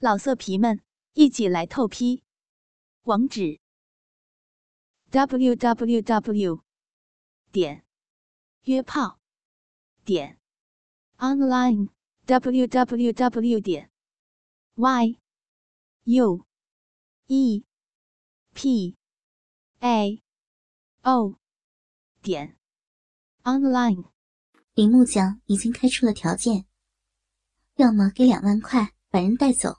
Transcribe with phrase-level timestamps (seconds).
[0.00, 0.80] 老色皮们，
[1.14, 2.22] 一起来透批！
[3.02, 3.58] 网址
[5.10, 6.62] ：w w w
[7.50, 7.84] 点
[8.62, 9.18] 约炮
[10.04, 10.38] 点
[11.16, 11.88] online
[12.26, 13.90] w w w 点
[14.76, 15.18] y
[16.04, 16.46] u
[17.26, 17.64] e
[18.54, 18.96] p
[19.80, 20.22] a
[21.02, 21.40] o
[22.22, 22.56] 点
[23.42, 24.04] online。
[24.74, 26.66] 李木匠已经开出了条件，
[27.74, 29.77] 要么给两万块把人带走。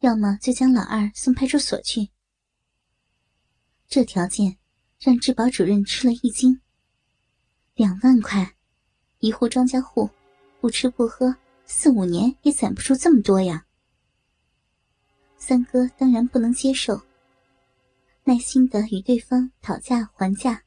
[0.00, 2.10] 要么就将老二送派出所去。
[3.88, 4.58] 这条件
[4.98, 6.60] 让质保主任吃了一惊。
[7.74, 8.56] 两万块，
[9.18, 10.10] 一户庄稼户，
[10.60, 13.66] 不吃不喝，四五年也攒不出这么多呀。
[15.36, 17.00] 三哥当然不能接受，
[18.24, 20.62] 耐心的与对方讨价还价。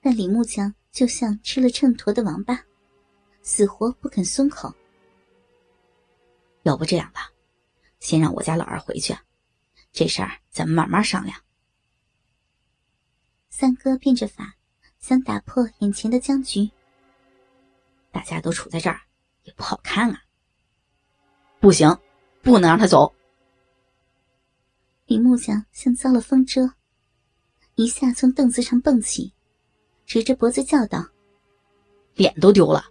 [0.00, 2.64] 但李木匠就像吃了秤砣的王八，
[3.42, 4.74] 死活不肯松口。
[6.62, 7.30] 要不这样吧。
[8.00, 9.16] 先让我家老二回去，
[9.92, 11.38] 这事儿咱们慢慢商量。
[13.50, 14.56] 三哥变着法
[14.98, 16.70] 想打破眼前的僵局。
[18.10, 19.00] 大家都处在这儿，
[19.44, 20.22] 也不好看啊。
[21.60, 21.96] 不行，
[22.42, 23.14] 不能让他走。
[25.06, 26.72] 李木匠像遭了风蛰，
[27.74, 29.32] 一下从凳子上蹦起，
[30.06, 31.06] 直着脖子叫道
[32.14, 32.84] ：“脸都丢了，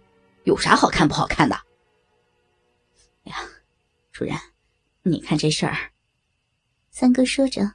[0.44, 1.56] 有啥好看不好看的？”
[3.24, 3.38] 哎呀，
[4.12, 4.36] 主任。
[5.02, 5.92] 你看这事儿，
[6.90, 7.72] 三哥说着，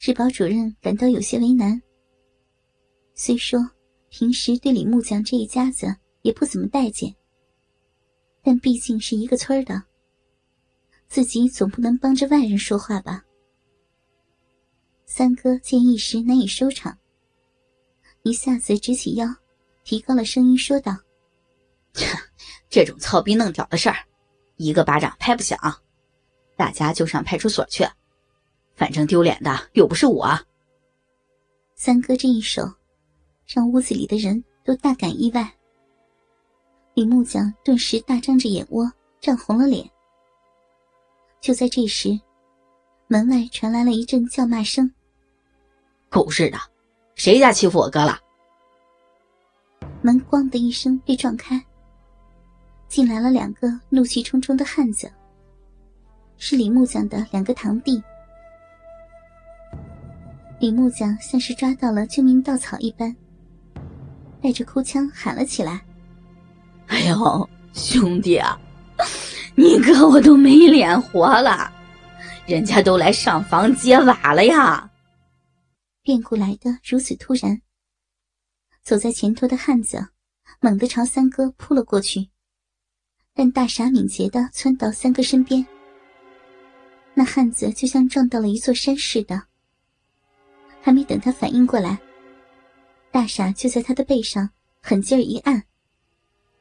[0.00, 1.80] 质保主任感到有些为难。
[3.14, 3.60] 虽说
[4.08, 5.86] 平时对李木匠这一家子
[6.22, 7.14] 也不怎么待见，
[8.42, 9.80] 但毕竟是一个村的，
[11.06, 13.24] 自己总不能帮着外人说话吧。
[15.06, 16.98] 三哥见一时难以收场，
[18.22, 19.32] 一下子直起腰，
[19.84, 20.96] 提高了声音说道
[22.68, 23.96] ：“这种操逼弄屌的事儿。”
[24.58, 25.58] 一个巴掌拍不响，
[26.56, 27.86] 大家就上派出所去，
[28.74, 30.38] 反正丢脸的又不是我。
[31.76, 32.68] 三哥这一手，
[33.46, 35.48] 让屋子里的人都大感意外。
[36.94, 39.88] 李木匠顿时大张着眼窝，涨红了脸。
[41.40, 42.18] 就在这时，
[43.06, 44.92] 门外传来了一阵叫骂声
[46.10, 46.58] ：“狗日的，
[47.14, 48.18] 谁家欺负我哥了？”
[50.02, 51.64] 门“咣”的一声被撞开。
[52.88, 55.10] 进来了两个怒气冲冲的汉子，
[56.38, 58.02] 是李木匠的两个堂弟。
[60.58, 63.14] 李木匠像是抓到了救命稻草一般，
[64.40, 65.80] 带着哭腔喊了起来
[66.88, 68.58] ：“哎呦，兄弟啊，
[69.54, 71.70] 你哥我都没脸活了，
[72.46, 74.90] 人家都来上房揭瓦了呀！”
[76.02, 77.60] 变故来的如此突然，
[78.82, 80.08] 走在前头的汉子
[80.58, 82.30] 猛地朝三哥扑了过去。
[83.38, 85.64] 但大傻敏捷的窜到三哥身边，
[87.14, 89.40] 那汉子就像撞到了一座山似的。
[90.82, 91.96] 还没等他反应过来，
[93.12, 94.50] 大傻就在他的背上
[94.82, 95.62] 狠劲儿一按，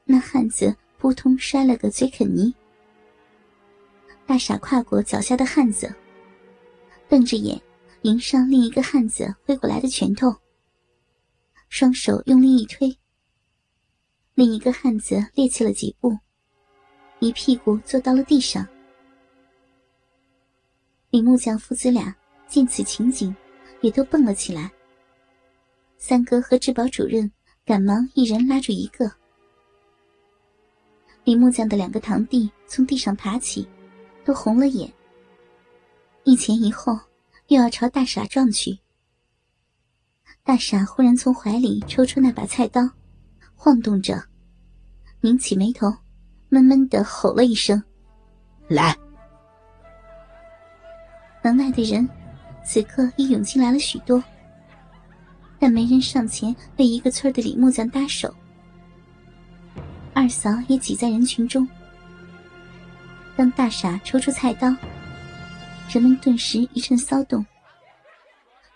[0.06, 2.54] 那汉子扑通摔了个嘴啃泥。
[4.28, 5.92] 大傻跨过脚下的汉子，
[7.10, 7.60] 瞪着眼
[8.04, 10.32] 迎上另一个汉子挥过来的拳头，
[11.70, 12.96] 双手用力一推，
[14.36, 16.16] 另一个汉子趔趄了几步。
[17.20, 18.68] 一屁股坐到了地上。
[21.10, 22.16] 李木匠父子俩
[22.48, 23.36] 见此情景，
[23.82, 24.72] 也都蹦了起来。
[25.98, 27.32] 三哥和质保主任
[27.66, 29.12] 赶忙一人拉住一个。
[31.24, 33.68] 李木匠的两个堂弟从地上爬起，
[34.24, 34.94] 都红了眼，
[36.24, 36.98] 一前一后
[37.48, 38.78] 又要朝大傻撞去。
[40.44, 42.82] 大傻忽然从怀里抽出那把菜刀，
[43.56, 44.24] 晃动着，
[45.22, 45.92] 拧起眉头。
[46.50, 47.82] 闷闷的吼了一声
[48.68, 48.96] ：“来！”
[51.44, 52.08] 门外的人
[52.66, 54.24] 此刻已涌进来了许多，
[55.60, 58.34] 但没人上前为一个村的李木匠搭手。
[60.14, 61.68] 二嫂也挤在人群中。
[63.36, 64.68] 当大傻抽出菜刀，
[65.90, 67.46] 人们顿时一阵骚动。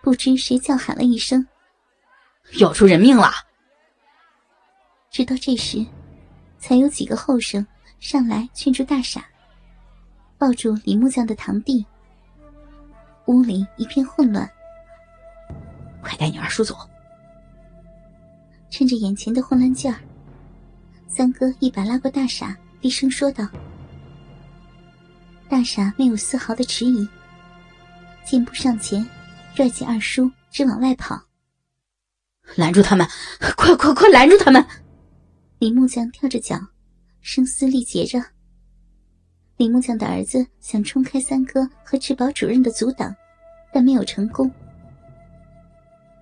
[0.01, 1.45] 不知谁叫喊了一声
[2.59, 3.31] ：“要出人命了！”
[5.11, 5.85] 直到这时。
[6.61, 7.65] 才有几个后生
[7.99, 9.25] 上来劝住大傻，
[10.37, 11.83] 抱住李木匠的堂弟。
[13.25, 14.49] 屋里一片混乱，
[16.01, 16.77] 快带你二叔走！
[18.69, 19.99] 趁着眼前的混乱劲儿，
[21.07, 23.47] 三哥一把拉过大傻，低声说道
[25.49, 27.07] ：“大傻没有丝毫的迟疑，
[28.23, 29.05] 箭步上前，
[29.55, 31.19] 拽起二叔，直往外跑。
[32.55, 33.07] 拦住他们！
[33.55, 34.65] 快快快，拦住他们！”
[35.61, 36.59] 李木匠跳着脚，
[37.21, 38.19] 声嘶力竭着
[39.57, 43.15] ：“李木匠的儿子想冲开三哥和治保主任的阻挡，
[43.71, 44.51] 但没有成功。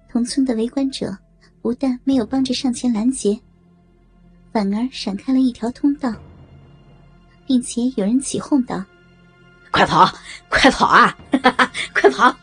[0.09, 1.17] 同村的围观者
[1.61, 3.39] 不但没有帮着上前拦截，
[4.51, 6.13] 反而闪开了一条通道，
[7.47, 8.83] 并且有人起哄道
[9.71, 10.05] ：“快跑，
[10.49, 11.17] 快跑啊！
[11.95, 12.37] 快跑！”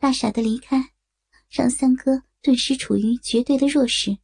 [0.00, 0.82] 大傻的离开，
[1.50, 4.16] 让三哥顿时处于绝对的弱势。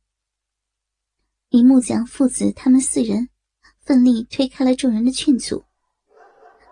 [1.54, 3.28] 李木匠父子他们四人。
[3.78, 5.62] 奋力推开了众人的劝阻，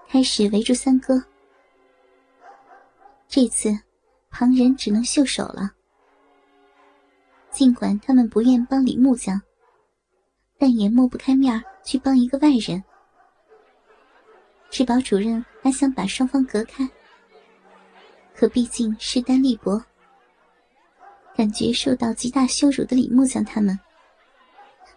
[0.08, 1.23] 开始围住三哥。
[3.29, 3.79] 这次，
[4.29, 5.70] 旁人只能袖手了。
[7.52, 9.40] 尽管他们不愿帮李木匠，
[10.58, 12.82] 但也抹不开面去帮一个外人。
[14.69, 16.90] 治保主任还想把双方隔开，
[18.34, 19.81] 可毕竟势单力薄，
[21.37, 23.79] 感觉受到极大羞辱的李木匠他们。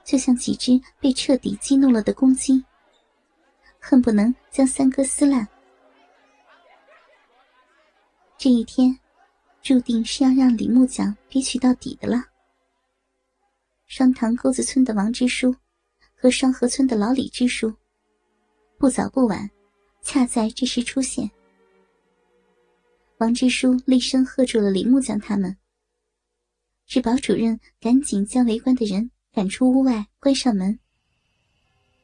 [0.06, 2.64] 就像几只被彻底激怒了的公鸡，
[3.80, 5.46] 恨不能将三哥撕烂。
[8.38, 8.98] 这一天，
[9.64, 12.24] 注定是要让李木匠憋屈到底的了。
[13.88, 15.56] 双塘沟子村的王支书
[16.16, 17.74] 和双河村的老李支书，
[18.78, 19.50] 不早不晚，
[20.04, 21.30] 恰在这时出现。
[23.18, 25.58] 王支书厉声喝住了李木匠他们，
[26.86, 29.10] 治保主任赶紧将围观的人。
[29.36, 30.80] 赶出屋外，关上门。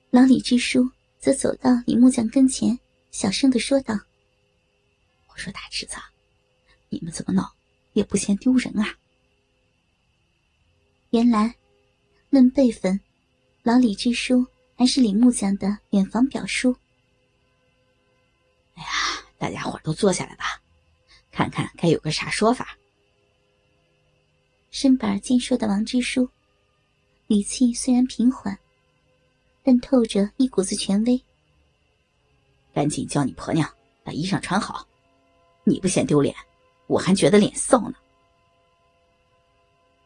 [0.10, 2.78] 老李支书则走到李木匠跟前，
[3.10, 3.98] 小声的说道
[5.32, 5.96] ：“我说大侄子，
[6.90, 7.56] 你们怎么闹，
[7.94, 8.98] 也不嫌丢人啊？”
[11.12, 11.56] 原来，
[12.30, 13.00] 论辈分，
[13.64, 14.46] 老李支书
[14.76, 16.76] 还是李木匠的远房表叔。
[18.76, 18.90] 哎呀，
[19.38, 20.62] 大家伙都坐下来吧，
[21.32, 22.78] 看看该有个啥说法。
[24.70, 26.30] 身板健硕的王支书。
[27.32, 28.60] 语气虽然平缓，
[29.64, 31.24] 但透着一股子权威。
[32.74, 33.74] 赶紧叫你婆娘
[34.04, 34.86] 把衣裳穿好，
[35.64, 36.36] 你不嫌丢脸，
[36.88, 37.96] 我还觉得脸臊呢。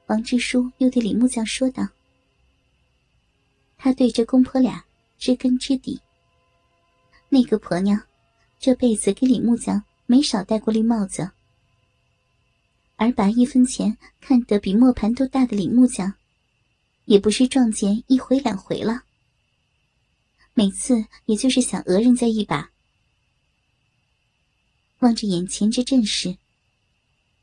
[0.05, 1.87] 王支书又对李木匠说道
[3.75, 4.85] ：“他对这公婆俩
[5.17, 5.99] 知根知底。
[7.27, 7.99] 那个婆娘
[8.59, 11.31] 这辈子给李木匠没少戴过绿帽子，
[12.97, 16.13] 而把一分钱看得比磨盘都大的李木匠。”
[17.05, 19.03] 也不是撞见一回两回了，
[20.53, 22.71] 每次也就是想讹人家一把。
[24.99, 26.37] 望着眼前这阵势，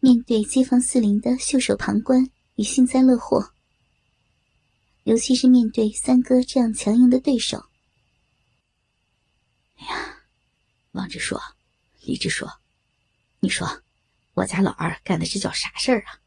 [0.00, 3.52] 面对街坊四邻的袖手旁观与幸灾乐祸，
[5.04, 7.66] 尤其是面对三哥这样强硬的对手，
[9.76, 10.22] 哎呀，
[10.90, 11.38] 王支书、
[12.00, 12.50] 李志说，
[13.38, 13.82] 你说
[14.34, 16.18] 我家老二干的这叫啥事儿啊？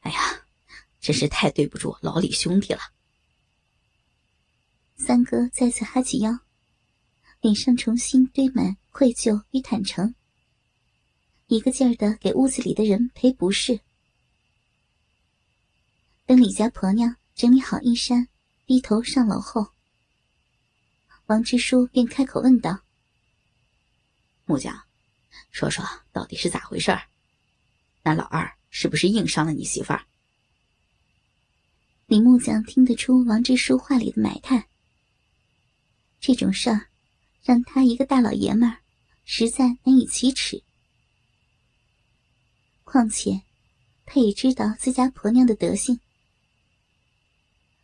[0.00, 0.45] 哎呀！
[1.06, 2.80] 真是太对不住老李兄弟了。
[4.96, 6.40] 三哥再次哈起腰，
[7.40, 10.16] 脸上重新堆满愧疚与坦诚，
[11.46, 13.78] 一个劲儿的给屋子里的人赔不是。
[16.24, 18.26] 等李家婆娘整理好衣衫，
[18.66, 19.68] 低头上楼后，
[21.26, 22.80] 王支书便开口问道
[24.44, 24.76] ：“木匠，
[25.52, 27.06] 说说到底是咋回事儿？
[28.02, 30.04] 那老二是不是硬伤了你媳妇儿？”
[32.06, 34.68] 李木匠听得出王支书话里的埋汰，
[36.20, 36.86] 这种事儿
[37.42, 38.78] 让他一个大老爷们儿
[39.24, 40.62] 实在难以启齿。
[42.84, 43.42] 况且，
[44.04, 45.98] 他也知道自家婆娘的德性。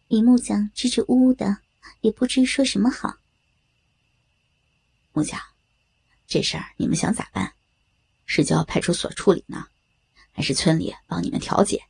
[0.07, 1.59] 李木匠支支吾吾的，
[2.00, 3.17] 也不知说什么好。
[5.12, 5.41] 木匠，
[6.29, 7.55] 这事儿你们想咋办？
[8.25, 9.67] 是交派出所处理呢，
[10.31, 11.83] 还是村里帮你们调解？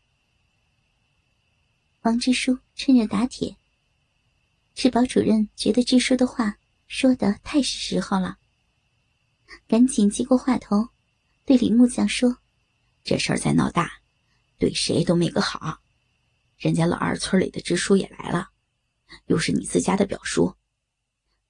[2.02, 3.56] 王支书趁热打铁。
[4.74, 8.38] 治保主任觉得支书的话说的太是时候了，
[9.68, 10.88] 赶紧接过话头，
[11.44, 12.38] 对李木匠说
[13.04, 14.00] ：“这事儿再闹大，
[14.58, 15.80] 对谁都没个好。
[16.56, 18.50] 人家老二村里的支书也来了，
[19.26, 20.56] 又是你自家的表叔，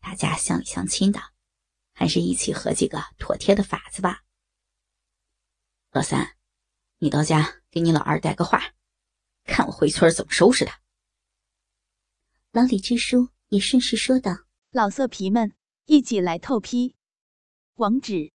[0.01, 1.23] 大家乡里乡亲的，
[1.95, 4.23] 还是一起合计个妥帖的法子吧。
[5.93, 6.37] 老三，
[6.99, 8.63] 你到家给你老二带个话。”
[9.45, 10.81] 看我回村怎么收拾他！
[12.53, 15.55] 老李支书也顺势说道：“老色皮们，
[15.87, 16.95] 一起来透批！
[17.75, 18.33] 网址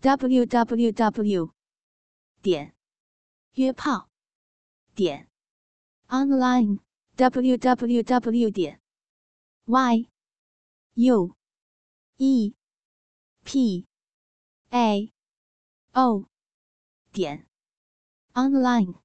[0.00, 1.54] ：w w w
[2.40, 2.74] 点
[3.54, 4.08] 约炮
[4.94, 5.28] 点
[6.08, 6.80] online
[7.16, 8.80] w w w 点
[9.64, 10.08] y
[10.94, 11.36] u
[12.16, 12.54] e
[13.44, 13.86] p
[14.70, 15.12] a
[15.92, 16.28] o
[17.12, 17.46] 点
[18.32, 19.00] online。”